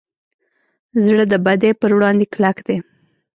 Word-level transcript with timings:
زړه 1.05 1.23
د 1.31 1.33
بدۍ 1.45 1.71
پر 1.79 1.91
وړاندې 1.95 2.25
کلک 2.33 2.57
دی. 2.67 2.77